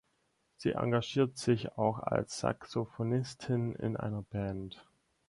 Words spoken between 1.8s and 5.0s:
als Saxophonistin in einer Band.